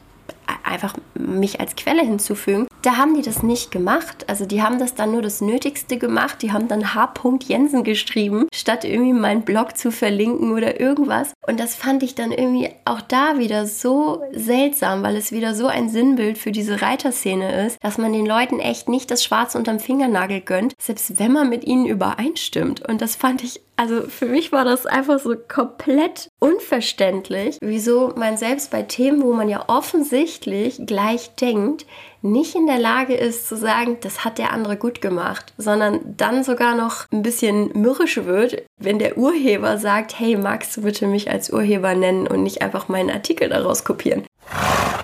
einfach 0.69 0.95
mich 1.15 1.61
als 1.61 1.77
Quelle 1.77 2.03
hinzufügen. 2.03 2.67
Da 2.83 2.97
haben 2.97 3.15
die 3.15 3.23
das 3.23 3.43
nicht 3.43 3.71
gemacht. 3.71 4.29
Also 4.29 4.47
die 4.47 4.63
haben 4.63 4.79
das 4.79 4.95
dann 4.95 5.13
nur 5.13 5.23
das 5.23 5.41
Nötigste 5.41 5.99
gemacht. 5.99 6.43
Die 6.43 6.53
haben 6.53 6.69
dann 6.69 6.95
H. 6.95 7.13
Jensen 7.47 7.85
geschrieben, 7.85 8.47
statt 8.55 8.85
irgendwie 8.85 9.13
meinen 9.13 9.43
Blog 9.43 9.77
zu 9.77 9.91
verlinken 9.91 10.53
oder 10.53 10.81
irgendwas. 10.81 11.33
Und 11.47 11.59
das 11.59 11.75
fand 11.75 12.03
ich 12.03 12.15
dann 12.15 12.33
irgendwie 12.33 12.71
auch 12.85 13.01
da 13.01 13.39
wieder 13.39 13.67
so 13.67 14.23
seltsam, 14.33 15.03
weil 15.03 15.17
es 15.17 15.33
wieder 15.33 15.55
so 15.55 15.67
ein 15.67 15.89
Sinnbild 15.89 16.39
für 16.39 16.53
diese 16.53 16.81
Reiterszene 16.81 17.67
ist, 17.67 17.79
dass 17.83 17.99
man 17.99 18.13
den 18.13 18.27
Leuten 18.27 18.61
echt 18.61 18.89
nicht 18.89 19.11
das 19.11 19.25
Schwarz 19.25 19.55
unterm 19.55 19.81
Fingernagel 19.81 20.41
gönnt, 20.41 20.75
selbst 20.79 21.19
wenn 21.19 21.33
man 21.33 21.49
mit 21.49 21.65
ihnen 21.65 21.87
übereinstimmt. 21.87 22.89
Und 22.89 23.01
das 23.01 23.17
fand 23.17 23.43
ich 23.43 23.61
also 23.79 24.03
für 24.03 24.27
mich 24.27 24.51
war 24.51 24.65
das 24.65 24.87
einfach 24.87 25.21
so 25.21 25.37
komplett 25.37 26.28
unverständlich, 26.41 27.59
wieso 27.61 28.13
man 28.17 28.37
selbst 28.37 28.71
bei 28.71 28.83
Themen, 28.83 29.23
wo 29.23 29.33
man 29.33 29.49
ja 29.49 29.65
offensichtlich 29.69 30.81
gleich 30.87 31.35
denkt, 31.37 31.87
nicht 32.21 32.55
in 32.55 32.67
der 32.67 32.79
Lage 32.79 33.15
ist 33.15 33.49
zu 33.49 33.57
sagen, 33.57 33.99
das 34.01 34.25
hat 34.25 34.39
der 34.39 34.53
andere 34.53 34.77
gut 34.77 35.01
gemacht, 35.01 35.53
sondern 35.57 36.01
dann 36.17 36.43
sogar 36.43 36.75
noch 36.75 37.07
ein 37.13 37.23
bisschen 37.23 37.71
mürrisch 37.75 38.17
wird, 38.25 38.63
wenn 38.79 38.99
der 38.99 39.17
Urheber 39.17 39.79
sagt, 39.79 40.19
hey, 40.19 40.37
magst 40.37 40.77
du 40.77 40.83
bitte 40.83 41.07
mich 41.07 41.31
als 41.31 41.51
Urheber 41.53 41.95
nennen 41.95 42.27
und 42.27 42.43
nicht 42.43 42.63
einfach 42.63 42.89
meinen 42.89 43.11
Artikel 43.11 43.49
daraus 43.49 43.85
kopieren. 43.85 44.25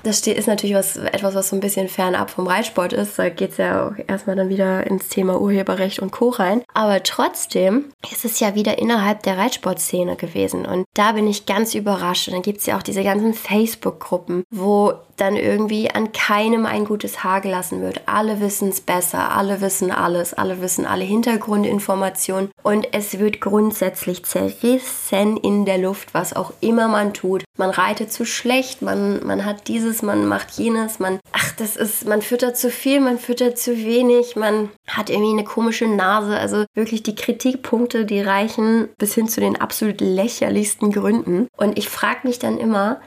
Das 0.04 0.20
ist 0.26 0.46
natürlich 0.46 0.76
was, 0.76 0.96
etwas, 0.96 1.34
was 1.34 1.48
so 1.48 1.56
ein 1.56 1.60
bisschen 1.60 1.88
fernab 1.88 2.30
vom 2.30 2.46
Reitsport 2.46 2.92
ist. 2.92 3.18
Da 3.18 3.30
geht 3.30 3.52
es 3.52 3.56
ja 3.56 3.88
auch 3.88 3.92
erstmal 4.06 4.36
dann 4.36 4.50
wieder 4.50 4.86
ins 4.86 5.08
Thema 5.08 5.40
Urheberrecht 5.40 5.98
und 5.98 6.12
Co. 6.12 6.28
rein. 6.28 6.62
Aber 6.74 7.02
trotzdem 7.02 7.86
ist 8.12 8.24
es 8.26 8.38
ja 8.38 8.54
wieder 8.54 8.78
innerhalb 8.78 9.22
der 9.22 9.38
Reitsportszene 9.38 10.16
gewesen. 10.16 10.66
Und 10.66 10.84
da 10.92 11.12
bin 11.12 11.26
ich 11.26 11.46
ganz 11.46 11.74
überrascht. 11.74 12.28
Und 12.28 12.34
dann 12.34 12.42
gibt 12.42 12.60
es 12.60 12.66
ja 12.66 12.76
auch 12.76 12.82
diese 12.82 13.02
ganzen 13.02 13.32
Facebook-Gruppen, 13.32 14.44
wo 14.50 14.92
dann 15.16 15.36
irgendwie 15.36 15.90
an 15.90 16.12
keinem 16.12 16.66
ein 16.66 16.84
gutes 16.84 17.22
Haar 17.22 17.40
gelassen 17.40 17.80
wird. 17.80 18.02
Alle 18.06 18.40
wissen 18.40 18.68
es 18.68 18.80
besser, 18.80 19.32
alle 19.32 19.60
wissen 19.60 19.90
alles, 19.90 20.34
alle 20.34 20.60
wissen 20.60 20.86
alle 20.86 21.04
Hintergrundinformationen 21.04 22.50
und 22.62 22.88
es 22.92 23.18
wird 23.18 23.40
grundsätzlich 23.40 24.24
zerrissen 24.24 25.36
in 25.36 25.64
der 25.64 25.78
Luft, 25.78 26.14
was 26.14 26.34
auch 26.34 26.52
immer 26.60 26.88
man 26.88 27.14
tut. 27.14 27.44
Man 27.56 27.70
reitet 27.70 28.12
zu 28.12 28.24
schlecht, 28.24 28.82
man, 28.82 29.24
man 29.24 29.44
hat 29.44 29.68
dieses, 29.68 30.02
man 30.02 30.26
macht 30.26 30.52
jenes, 30.52 30.98
man, 30.98 31.20
ach, 31.32 31.52
das 31.52 31.76
ist, 31.76 32.06
man 32.06 32.20
füttert 32.20 32.56
zu 32.56 32.70
viel, 32.70 33.00
man 33.00 33.18
füttert 33.18 33.58
zu 33.58 33.76
wenig, 33.76 34.34
man 34.34 34.70
hat 34.88 35.10
irgendwie 35.10 35.32
eine 35.32 35.44
komische 35.44 35.86
Nase. 35.86 36.36
Also 36.36 36.64
wirklich 36.74 37.04
die 37.04 37.14
Kritikpunkte, 37.14 38.06
die 38.06 38.20
reichen 38.20 38.88
bis 38.98 39.14
hin 39.14 39.28
zu 39.28 39.40
den 39.40 39.60
absolut 39.60 40.00
lächerlichsten 40.00 40.90
Gründen. 40.90 41.46
Und 41.56 41.78
ich 41.78 41.88
frage 41.88 42.20
mich 42.26 42.40
dann 42.40 42.58
immer, 42.58 43.00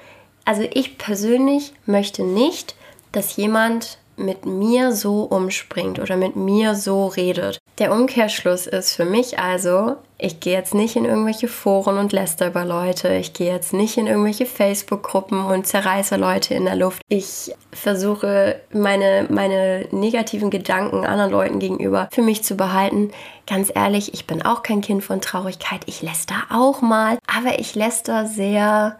also 0.47 0.63
ich 0.73 0.97
persönlich 0.97 1.73
möchte 1.85 2.23
nicht, 2.23 2.75
dass 3.11 3.35
jemand 3.35 3.97
mit 4.15 4.45
mir 4.45 4.93
so 4.93 5.23
umspringt 5.23 5.99
oder 5.99 6.15
mit 6.15 6.35
mir 6.37 6.73
so 6.73 7.07
redet. 7.07 7.59
Der 7.79 7.91
Umkehrschluss 7.91 8.65
ist 8.65 8.93
für 8.93 9.05
mich 9.05 9.37
also, 9.37 9.97
ich 10.17 10.39
gehe 10.39 10.53
jetzt 10.53 10.73
nicht 10.73 10.95
in 10.95 11.03
irgendwelche 11.05 11.49
Foren 11.49 11.97
und 11.99 12.13
läster 12.13 12.47
über 12.47 12.63
Leute. 12.63 13.13
Ich 13.15 13.33
gehe 13.33 13.53
jetzt 13.53 13.73
nicht 13.73 13.97
in 13.97 14.07
irgendwelche 14.07 14.45
Facebook-Gruppen 14.45 15.45
und 15.45 15.67
zerreiße 15.67 16.15
Leute 16.15 16.55
in 16.55 16.65
der 16.65 16.77
Luft. 16.77 17.01
Ich 17.09 17.53
versuche 17.71 18.61
meine, 18.71 19.27
meine 19.29 19.87
negativen 19.91 20.49
Gedanken 20.49 21.05
anderen 21.05 21.31
Leuten 21.31 21.59
gegenüber 21.59 22.07
für 22.11 22.23
mich 22.23 22.43
zu 22.43 22.55
behalten. 22.55 23.11
Ganz 23.45 23.69
ehrlich, 23.75 24.13
ich 24.13 24.25
bin 24.25 24.41
auch 24.41 24.63
kein 24.63 24.81
Kind 24.81 25.03
von 25.03 25.19
Traurigkeit. 25.19 25.81
Ich 25.87 26.01
läster 26.01 26.35
auch 26.49 26.81
mal, 26.81 27.19
aber 27.27 27.59
ich 27.59 27.75
läster 27.75 28.25
sehr 28.25 28.97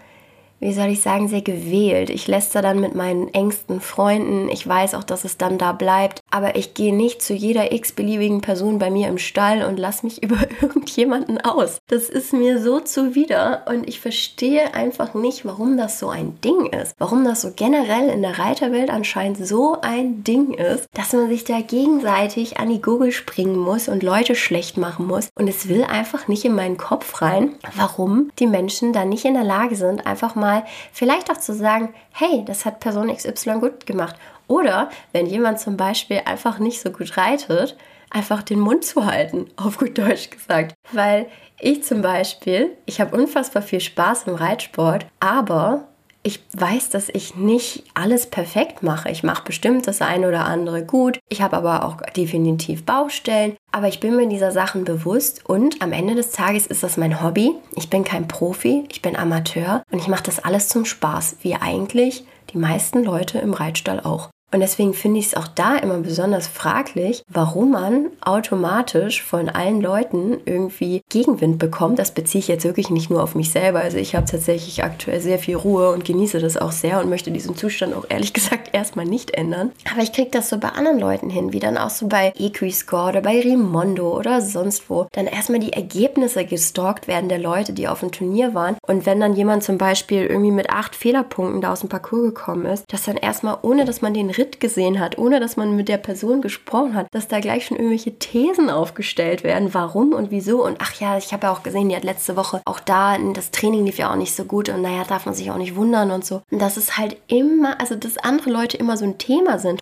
wie 0.60 0.74
soll 0.74 0.88
ich 0.88 1.02
sagen, 1.02 1.28
sehr 1.28 1.42
gewählt. 1.42 2.10
Ich 2.10 2.28
lästere 2.28 2.64
dann 2.64 2.80
mit 2.80 2.96
meinen 2.96 3.34
engsten 3.34 3.80
Freunden. 3.80 4.50
Ich 4.50 4.68
weiß 4.68 4.96
auch, 4.96 5.04
dass 5.04 5.24
es 5.24 5.38
dann 5.38 5.58
da 5.58 5.72
bleibt. 5.72 6.20
Aber 6.30 6.56
ich 6.56 6.74
gehe 6.74 6.96
nicht 6.96 7.22
zu 7.22 7.34
jeder 7.34 7.72
x-beliebigen 7.72 8.42
Person 8.42 8.80
bei 8.80 8.90
mir 8.90 9.08
im 9.08 9.18
Stall 9.18 9.64
und 9.64 9.78
lass 9.78 10.04
mich 10.04 10.24
über 10.28 10.38
irgendjemanden 10.62 11.40
aus. 11.42 11.80
Das 11.88 12.10
ist 12.10 12.34
mir 12.34 12.62
so 12.62 12.80
zuwider 12.80 13.66
und 13.68 13.88
ich 13.88 14.00
verstehe 14.00 14.74
einfach 14.74 15.14
nicht, 15.14 15.46
warum 15.46 15.78
das 15.78 16.00
so 16.00 16.10
ein 16.10 16.40
Ding 16.42 16.68
ist. 16.68 16.94
Warum 16.98 17.24
das 17.24 17.42
so 17.42 17.52
generell 17.56 18.10
in 18.10 18.22
der 18.22 18.40
Reiterwelt 18.40 18.90
anscheinend 18.90 19.46
so 19.46 19.80
ein 19.82 20.24
Ding 20.24 20.54
ist, 20.54 20.88
dass 20.94 21.14
man 21.14 21.30
sich 21.30 21.44
da 21.44 21.62
gegenseitig 21.62 22.60
an 22.60 22.70
die 22.70 22.82
Gurgel 22.82 23.12
springen 23.12 23.58
muss 23.58 23.88
und 23.88 24.04
Leute 24.04 24.36
schlecht 24.36 24.78
machen 24.78 25.08
muss. 25.08 25.30
Und 25.36 25.48
es 25.48 25.68
will 25.68 25.84
einfach 25.84 26.28
nicht 26.28 26.46
in 26.46 26.56
meinen 26.56 26.78
Kopf 26.78 27.22
rein, 27.22 27.56
warum 27.76 28.32
die 28.40 28.48
Menschen 28.48 28.94
da 28.94 29.06
nicht 29.06 29.26
in 29.26 29.34
der 29.34 29.44
Lage 29.44 29.76
sind, 29.76 30.06
einfach 30.06 30.36
mal 30.36 30.64
vielleicht 30.92 31.32
auch 31.32 31.38
zu 31.38 31.54
sagen, 31.54 31.94
hey, 32.12 32.44
das 32.46 32.66
hat 32.66 32.80
Person 32.80 33.14
XY 33.16 33.60
gut 33.60 33.86
gemacht. 33.86 34.16
Oder 34.48 34.90
wenn 35.12 35.26
jemand 35.26 35.60
zum 35.60 35.78
Beispiel 35.78 36.22
einfach 36.26 36.60
nicht 36.60 36.82
so 36.82 36.92
gut 36.92 37.18
reitet, 37.18 37.78
einfach 38.10 38.42
den 38.42 38.60
Mund 38.60 38.86
zu 38.86 39.06
halten, 39.06 39.48
auf 39.58 39.78
gut 39.78 39.98
Deutsch 39.98 40.30
gesagt. 40.30 40.74
Weil 40.92 41.28
ich 41.60 41.84
zum 41.84 42.02
Beispiel, 42.02 42.72
ich 42.86 43.02
habe 43.02 43.16
unfassbar 43.16 43.62
viel 43.62 43.82
Spaß 43.82 44.24
im 44.28 44.36
Reitsport, 44.36 45.08
aber 45.20 45.88
ich 46.28 46.42
weiß, 46.58 46.90
dass 46.90 47.08
ich 47.08 47.36
nicht 47.36 47.86
alles 47.94 48.26
perfekt 48.26 48.84
mache. 48.84 49.10
Ich 49.10 49.24
mache 49.24 49.46
bestimmt 49.46 49.88
das 49.88 50.02
eine 50.02 50.28
oder 50.28 50.44
andere 50.44 50.84
gut. 50.84 51.20
Ich 51.30 51.42
habe 51.42 51.56
aber 51.56 51.86
auch 51.86 52.02
definitiv 52.18 52.86
Baustellen. 52.86 53.56
Aber 53.72 53.88
ich 53.88 54.02
bin 54.02 54.18
mir 54.18 54.28
dieser 54.28 54.52
Sachen 54.52 54.84
bewusst 54.84 55.48
und 55.48 55.82
am 55.82 55.94
Ende 55.94 56.16
des 56.16 56.32
Tages 56.32 56.68
ist 56.68 56.84
das 56.84 56.98
mein 56.98 57.24
Hobby. 57.24 57.54
Ich 57.76 57.90
bin 57.90 58.04
kein 58.04 58.28
Profi, 58.28 58.84
ich 58.92 59.02
bin 59.02 59.16
Amateur 59.16 59.84
und 59.90 60.00
ich 60.00 60.10
mache 60.10 60.24
das 60.24 60.40
alles 60.40 60.68
zum 60.68 60.84
Spaß, 60.84 61.38
wie 61.44 61.56
eigentlich 61.56 62.26
die 62.52 62.58
meisten 62.58 63.06
Leute 63.06 63.40
im 63.40 63.54
Reitstall 63.54 64.02
auch. 64.02 64.30
Und 64.54 64.62
deswegen 64.62 64.94
finde 64.94 65.20
ich 65.20 65.28
es 65.28 65.36
auch 65.36 65.48
da 65.48 65.76
immer 65.76 65.98
besonders 65.98 66.48
fraglich, 66.48 67.24
warum 67.28 67.72
man 67.72 68.08
automatisch 68.22 69.22
von 69.22 69.50
allen 69.50 69.82
Leuten 69.82 70.38
irgendwie 70.46 71.02
Gegenwind 71.10 71.60
bekommt. 71.60 72.00
Das 72.00 72.12
beziehe 72.12 72.40
ich 72.40 72.48
jetzt 72.48 72.64
wirklich 72.64 72.90
nicht 72.90 73.10
nur 73.10 73.22
auf 73.22 73.36
mich 73.36 73.52
selber. 73.52 73.82
Also 73.82 73.98
ich 73.98 74.16
habe 74.16 74.26
tatsächlich 74.26 74.86
aktuell 74.86 75.20
sehr 75.20 75.38
viel 75.38 75.58
Ruhe 75.58 75.92
und 75.92 76.06
genieße 76.06 76.40
das 76.40 76.56
auch 76.56 76.72
sehr 76.72 77.02
und 77.02 77.10
möchte 77.10 77.30
diesen 77.32 77.58
Zustand 77.58 77.94
auch 77.94 78.06
ehrlich 78.08 78.32
gesagt 78.38 78.70
erstmal 78.72 79.06
nicht 79.06 79.32
ändern. 79.32 79.72
Aber 79.92 80.02
ich 80.02 80.14
kriege 80.14 80.30
das 80.32 80.48
so 80.48 80.58
bei 80.58 80.70
anderen 80.70 80.98
Leuten 80.98 81.30
hin, 81.30 81.52
wie 81.52 81.60
dann 81.60 81.78
auch 81.78 81.90
so 81.90 82.08
bei 82.08 82.32
Equiscore 82.38 83.10
oder 83.10 83.22
bei 83.22 83.42
Rimondo 83.42 84.18
oder 84.18 84.40
sonst 84.40 84.90
wo. 84.90 85.08
Dann 85.12 85.28
erstmal 85.28 85.60
die 85.60 85.74
Ergebnisse 85.74 86.46
gestalkt 86.46 87.10
werden 87.10 87.28
der 87.28 87.40
Leute, 87.40 87.74
die 87.74 87.90
auf 87.90 88.00
dem 88.00 88.14
Turnier 88.14 88.54
waren. 88.54 88.78
Und 88.88 89.06
wenn 89.06 89.20
dann 89.20 89.36
jemand 89.36 89.64
zum 89.64 89.78
Beispiel 89.78 90.26
irgendwie 90.26 90.52
mit 90.52 90.70
acht 90.70 90.96
Fehlerpunkten 90.96 91.60
da 91.60 91.74
aus 91.74 91.82
dem 91.82 91.90
Parcours 91.90 92.24
gekommen 92.24 92.66
ist, 92.66 92.86
dass 92.94 93.04
dann 93.04 93.18
erstmal, 93.18 93.58
ohne 93.62 93.84
dass 93.84 94.02
man 94.02 94.14
den 94.14 94.37
Ritt 94.38 94.60
gesehen 94.60 95.00
hat, 95.00 95.18
ohne 95.18 95.40
dass 95.40 95.58
man 95.58 95.76
mit 95.76 95.90
der 95.90 95.98
Person 95.98 96.42
gesprochen 96.42 96.94
hat, 96.94 97.08
dass 97.12 97.28
da 97.28 97.40
gleich 97.40 97.66
schon 97.66 97.78
irgendwelche 97.78 98.18
Thesen 98.18 98.70
aufgestellt 98.70 99.44
werden, 99.44 99.74
warum 99.74 100.14
und 100.14 100.32
wieso. 100.32 100.64
Und 100.64 100.78
ach 100.80 100.94
ja, 101.00 101.18
ich 101.18 101.34
habe 101.34 101.48
ja 101.48 101.54
auch 101.54 101.64
gesehen, 101.64 101.90
die 101.90 101.96
hat 101.96 102.04
letzte 102.04 102.36
Woche 102.36 102.62
auch 102.66 102.80
da, 102.80 103.18
das 103.34 103.52
Training 103.52 103.86
lief 103.86 103.98
ja 103.98 104.12
auch 104.12 104.16
nicht 104.16 104.36
so 104.36 104.46
gut 104.46 104.70
und 104.70 104.82
naja, 104.82 105.04
darf 105.04 105.26
man 105.26 105.36
sich 105.36 105.52
auch 105.52 105.58
nicht 105.58 105.76
wundern 105.76 106.12
und 106.12 106.26
so. 106.26 106.42
Und 106.52 106.60
das 106.60 106.78
ist 106.78 106.98
halt 106.98 107.18
immer, 107.28 107.80
also 107.80 107.96
dass 107.96 108.18
andere 108.18 108.50
Leute 108.50 108.78
immer 108.78 108.98
so 108.98 109.06
ein 109.06 109.18
Thema 109.18 109.60
sind. 109.60 109.80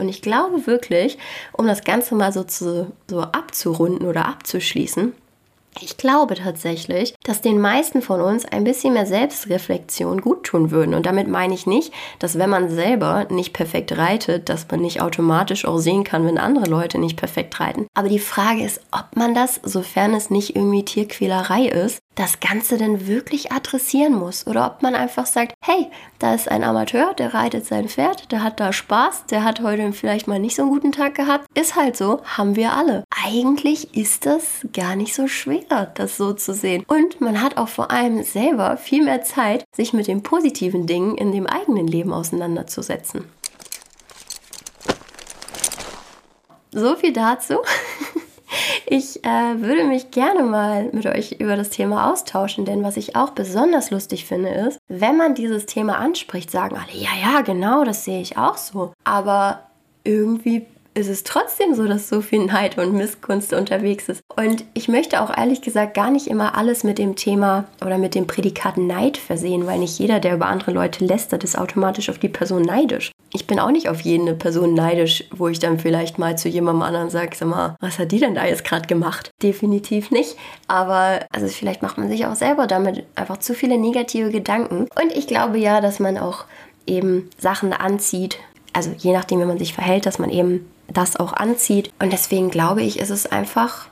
Und 0.00 0.08
ich 0.08 0.22
glaube 0.22 0.66
wirklich, 0.66 1.18
um 1.52 1.66
das 1.66 1.84
Ganze 1.84 2.14
mal 2.14 2.32
so, 2.32 2.42
zu, 2.42 2.90
so 3.08 3.20
abzurunden 3.20 4.06
oder 4.06 4.26
abzuschließen, 4.26 5.12
ich 5.78 5.96
glaube 5.96 6.34
tatsächlich, 6.34 7.14
dass 7.22 7.40
den 7.40 7.60
meisten 7.60 8.02
von 8.02 8.20
uns 8.20 8.44
ein 8.44 8.64
bisschen 8.64 8.94
mehr 8.94 9.06
Selbstreflexion 9.06 10.20
gut 10.20 10.44
tun 10.44 10.70
würden. 10.70 10.94
Und 10.94 11.06
damit 11.06 11.28
meine 11.28 11.54
ich 11.54 11.66
nicht, 11.66 11.92
dass 12.18 12.38
wenn 12.38 12.50
man 12.50 12.70
selber 12.70 13.26
nicht 13.30 13.52
perfekt 13.52 13.96
reitet, 13.96 14.48
dass 14.48 14.66
man 14.70 14.80
nicht 14.80 15.00
automatisch 15.00 15.64
auch 15.64 15.78
sehen 15.78 16.04
kann, 16.04 16.26
wenn 16.26 16.38
andere 16.38 16.66
Leute 16.66 16.98
nicht 16.98 17.16
perfekt 17.16 17.60
reiten. 17.60 17.86
Aber 17.94 18.08
die 18.08 18.18
Frage 18.18 18.64
ist, 18.64 18.80
ob 18.90 19.16
man 19.16 19.34
das, 19.34 19.60
sofern 19.62 20.14
es 20.14 20.30
nicht 20.30 20.56
irgendwie 20.56 20.84
Tierquälerei 20.84 21.66
ist, 21.66 22.00
das 22.16 22.40
Ganze 22.40 22.76
denn 22.76 23.06
wirklich 23.06 23.52
adressieren 23.52 24.14
muss 24.14 24.46
oder 24.46 24.66
ob 24.66 24.82
man 24.82 24.94
einfach 24.94 25.26
sagt, 25.26 25.54
hey, 25.64 25.86
da 26.18 26.34
ist 26.34 26.50
ein 26.50 26.64
Amateur, 26.64 27.14
der 27.14 27.32
reitet 27.32 27.64
sein 27.64 27.88
Pferd, 27.88 28.30
der 28.30 28.42
hat 28.42 28.60
da 28.60 28.72
Spaß, 28.72 29.26
der 29.30 29.42
hat 29.42 29.62
heute 29.62 29.92
vielleicht 29.92 30.28
mal 30.28 30.38
nicht 30.38 30.56
so 30.56 30.62
einen 30.62 30.70
guten 30.70 30.92
Tag 30.92 31.14
gehabt, 31.14 31.46
ist 31.54 31.76
halt 31.76 31.96
so, 31.96 32.20
haben 32.24 32.56
wir 32.56 32.74
alle. 32.74 33.04
Eigentlich 33.22 33.96
ist 33.96 34.24
das 34.24 34.66
gar 34.72 34.96
nicht 34.96 35.14
so 35.14 35.26
schwer, 35.26 35.90
das 35.94 36.16
so 36.16 36.32
zu 36.32 36.54
sehen. 36.54 36.84
Und 36.86 37.20
man 37.20 37.42
hat 37.42 37.56
auch 37.56 37.68
vor 37.68 37.90
allem 37.90 38.22
selber 38.22 38.76
viel 38.76 39.04
mehr 39.04 39.22
Zeit, 39.22 39.64
sich 39.74 39.92
mit 39.92 40.06
den 40.06 40.22
positiven 40.22 40.86
Dingen 40.86 41.16
in 41.16 41.32
dem 41.32 41.46
eigenen 41.46 41.86
Leben 41.86 42.12
auseinanderzusetzen. 42.12 43.24
So 46.72 46.96
viel 46.96 47.12
dazu. 47.12 47.58
Ich 48.92 49.24
äh, 49.24 49.60
würde 49.60 49.84
mich 49.84 50.10
gerne 50.10 50.42
mal 50.42 50.90
mit 50.90 51.06
euch 51.06 51.36
über 51.38 51.54
das 51.54 51.70
Thema 51.70 52.10
austauschen, 52.10 52.64
denn 52.64 52.82
was 52.82 52.96
ich 52.96 53.14
auch 53.14 53.30
besonders 53.30 53.92
lustig 53.92 54.24
finde, 54.24 54.48
ist, 54.48 54.80
wenn 54.88 55.16
man 55.16 55.36
dieses 55.36 55.66
Thema 55.66 55.98
anspricht, 55.98 56.50
sagen 56.50 56.76
alle, 56.76 57.00
ja, 57.00 57.10
ja, 57.22 57.42
genau, 57.42 57.84
das 57.84 58.04
sehe 58.04 58.20
ich 58.20 58.36
auch 58.36 58.56
so. 58.56 58.92
Aber 59.04 59.60
irgendwie 60.02 60.66
ist 60.94 61.08
es 61.08 61.22
trotzdem 61.22 61.74
so, 61.74 61.86
dass 61.86 62.08
so 62.08 62.20
viel 62.20 62.44
Neid 62.46 62.76
und 62.76 62.92
Missgunst 62.92 63.52
unterwegs 63.52 64.08
ist. 64.08 64.20
Und 64.36 64.64
ich 64.74 64.88
möchte 64.88 65.22
auch 65.22 65.36
ehrlich 65.36 65.62
gesagt 65.62 65.94
gar 65.94 66.10
nicht 66.10 66.26
immer 66.26 66.56
alles 66.56 66.82
mit 66.82 66.98
dem 66.98 67.14
Thema 67.14 67.64
oder 67.84 67.96
mit 67.96 68.14
dem 68.14 68.26
Prädikat 68.26 68.76
Neid 68.76 69.16
versehen, 69.16 69.66
weil 69.66 69.78
nicht 69.78 69.98
jeder, 69.98 70.18
der 70.18 70.34
über 70.34 70.46
andere 70.46 70.72
Leute 70.72 71.04
lästert, 71.04 71.44
ist 71.44 71.56
automatisch 71.56 72.10
auf 72.10 72.18
die 72.18 72.28
Person 72.28 72.62
neidisch. 72.62 73.12
Ich 73.32 73.46
bin 73.46 73.60
auch 73.60 73.70
nicht 73.70 73.88
auf 73.88 74.00
jede 74.00 74.34
Person 74.34 74.74
neidisch, 74.74 75.24
wo 75.30 75.46
ich 75.46 75.60
dann 75.60 75.78
vielleicht 75.78 76.18
mal 76.18 76.36
zu 76.36 76.48
jemandem 76.48 76.82
anderen 76.82 77.10
sage, 77.10 77.36
sag 77.36 77.48
mal, 77.48 77.76
was 77.80 78.00
hat 78.00 78.10
die 78.10 78.18
denn 78.18 78.34
da 78.34 78.44
jetzt 78.44 78.64
gerade 78.64 78.88
gemacht? 78.88 79.30
Definitiv 79.42 80.10
nicht. 80.10 80.36
Aber 80.66 81.20
also 81.32 81.46
vielleicht 81.46 81.82
macht 81.82 81.98
man 81.98 82.08
sich 82.08 82.26
auch 82.26 82.34
selber 82.34 82.66
damit 82.66 83.04
einfach 83.14 83.36
zu 83.36 83.54
viele 83.54 83.78
negative 83.78 84.30
Gedanken. 84.30 84.88
Und 85.00 85.12
ich 85.14 85.28
glaube 85.28 85.58
ja, 85.58 85.80
dass 85.80 86.00
man 86.00 86.18
auch 86.18 86.46
eben 86.86 87.30
Sachen 87.38 87.72
anzieht, 87.72 88.38
also 88.72 88.90
je 88.98 89.12
nachdem, 89.12 89.40
wie 89.40 89.44
man 89.44 89.58
sich 89.58 89.74
verhält, 89.74 90.06
dass 90.06 90.18
man 90.18 90.30
eben 90.30 90.66
das 90.92 91.16
auch 91.16 91.32
anzieht. 91.32 91.92
Und 91.98 92.12
deswegen 92.12 92.50
glaube 92.50 92.82
ich, 92.82 92.98
ist 92.98 93.10
es 93.10 93.26
einfach 93.26 93.86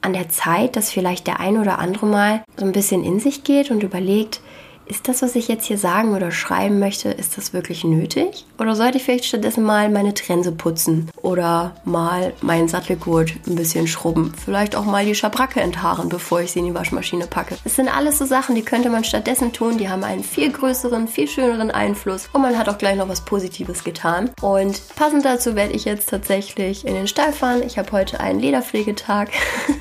an 0.00 0.12
der 0.12 0.28
Zeit, 0.28 0.76
dass 0.76 0.90
vielleicht 0.90 1.26
der 1.26 1.40
ein 1.40 1.58
oder 1.58 1.78
andere 1.78 2.06
mal 2.06 2.44
so 2.56 2.64
ein 2.64 2.72
bisschen 2.72 3.04
in 3.04 3.20
sich 3.20 3.42
geht 3.42 3.70
und 3.70 3.82
überlegt, 3.82 4.40
ist 4.86 5.08
das, 5.08 5.22
was 5.22 5.34
ich 5.34 5.48
jetzt 5.48 5.64
hier 5.64 5.78
sagen 5.78 6.14
oder 6.14 6.30
schreiben 6.30 6.78
möchte, 6.78 7.08
ist 7.08 7.38
das 7.38 7.54
wirklich 7.54 7.84
nötig? 7.84 8.44
Oder 8.58 8.76
sollte 8.76 8.98
ich 8.98 9.04
vielleicht 9.04 9.24
stattdessen 9.24 9.64
mal 9.64 9.88
meine 9.88 10.14
Trense 10.14 10.52
putzen 10.52 11.10
oder 11.22 11.72
mal 11.84 12.32
meinen 12.40 12.68
Sattelgurt 12.68 13.32
ein 13.46 13.56
bisschen 13.56 13.86
schrubben? 13.86 14.32
Vielleicht 14.44 14.76
auch 14.76 14.84
mal 14.84 15.04
die 15.04 15.14
Schabracke 15.14 15.60
enthaaren, 15.60 16.08
bevor 16.08 16.40
ich 16.40 16.52
sie 16.52 16.60
in 16.60 16.66
die 16.66 16.74
Waschmaschine 16.74 17.26
packe. 17.26 17.56
Das 17.64 17.76
sind 17.76 17.88
alles 17.88 18.18
so 18.18 18.26
Sachen, 18.26 18.54
die 18.54 18.62
könnte 18.62 18.90
man 18.90 19.04
stattdessen 19.04 19.52
tun. 19.52 19.78
Die 19.78 19.88
haben 19.88 20.04
einen 20.04 20.22
viel 20.22 20.52
größeren, 20.52 21.08
viel 21.08 21.26
schöneren 21.26 21.70
Einfluss 21.70 22.28
und 22.32 22.42
man 22.42 22.56
hat 22.56 22.68
auch 22.68 22.78
gleich 22.78 22.96
noch 22.96 23.08
was 23.08 23.22
Positives 23.22 23.82
getan. 23.82 24.30
Und 24.40 24.80
passend 24.94 25.24
dazu 25.24 25.56
werde 25.56 25.72
ich 25.72 25.84
jetzt 25.84 26.08
tatsächlich 26.08 26.86
in 26.86 26.94
den 26.94 27.08
Stall 27.08 27.32
fahren. 27.32 27.62
Ich 27.64 27.78
habe 27.78 27.90
heute 27.92 28.20
einen 28.20 28.38
Lederpflegetag. 28.38 29.30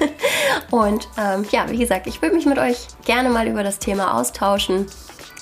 und 0.72 1.08
ähm, 1.18 1.46
ja, 1.52 1.70
wie 1.70 1.78
gesagt, 1.78 2.08
ich 2.08 2.22
würde 2.22 2.36
mich 2.36 2.46
mit 2.46 2.58
euch 2.58 2.88
gerne 3.06 3.30
mal 3.30 3.48
über 3.48 3.64
das 3.64 3.80
Thema 3.80 4.18
austauschen. 4.20 4.88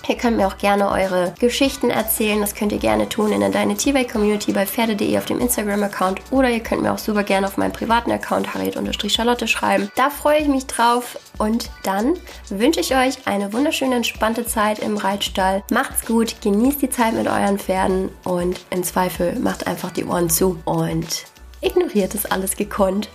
Ihr 0.07 0.17
könnt 0.17 0.37
mir 0.37 0.47
auch 0.47 0.57
gerne 0.57 0.89
eure 0.89 1.33
Geschichten 1.39 1.89
erzählen. 1.89 2.41
Das 2.41 2.55
könnt 2.55 2.71
ihr 2.71 2.79
gerne 2.79 3.07
tun 3.07 3.31
in 3.31 3.39
der 3.39 3.49
Deine 3.49 3.75
Tierwelt 3.77 4.11
Community 4.11 4.51
bei 4.51 4.65
Pferde.de 4.65 5.17
auf 5.17 5.25
dem 5.25 5.39
Instagram-Account 5.39 6.21
oder 6.31 6.49
ihr 6.49 6.59
könnt 6.59 6.81
mir 6.81 6.91
auch 6.91 6.97
super 6.97 7.23
gerne 7.23 7.47
auf 7.47 7.57
meinem 7.57 7.71
privaten 7.71 8.11
Account 8.11 8.53
harriet-charlotte 8.53 9.47
schreiben. 9.47 9.91
Da 9.95 10.09
freue 10.09 10.39
ich 10.39 10.47
mich 10.47 10.65
drauf 10.65 11.17
und 11.37 11.69
dann 11.83 12.15
wünsche 12.49 12.79
ich 12.79 12.95
euch 12.95 13.25
eine 13.25 13.53
wunderschöne, 13.53 13.95
entspannte 13.95 14.45
Zeit 14.45 14.79
im 14.79 14.97
Reitstall. 14.97 15.63
Macht's 15.71 16.05
gut, 16.05 16.41
genießt 16.41 16.81
die 16.81 16.89
Zeit 16.89 17.13
mit 17.13 17.27
euren 17.27 17.59
Pferden 17.59 18.09
und 18.23 18.59
im 18.69 18.83
Zweifel 18.83 19.37
macht 19.39 19.67
einfach 19.67 19.91
die 19.91 20.05
Ohren 20.05 20.29
zu 20.29 20.59
und 20.65 21.25
ignoriert 21.61 22.15
es 22.15 22.25
alles 22.25 22.55
gekonnt. 22.55 23.09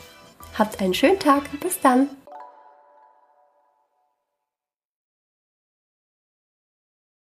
Habt 0.58 0.80
einen 0.80 0.94
schönen 0.94 1.18
Tag. 1.18 1.42
Bis 1.60 1.80
dann. 1.80 2.08